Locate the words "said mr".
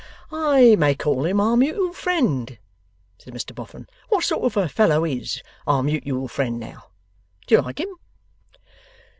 3.19-3.53